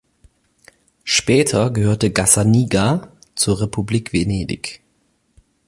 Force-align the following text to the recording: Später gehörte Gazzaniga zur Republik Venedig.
Später 1.03 1.69
gehörte 1.69 2.09
Gazzaniga 2.11 3.11
zur 3.35 3.61
Republik 3.61 4.13
Venedig. 4.13 4.81